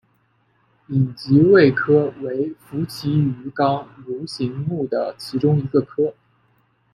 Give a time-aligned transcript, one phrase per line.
[0.87, 6.15] 隐棘鳚科为辐鳍鱼纲鲈形目的其中一个科。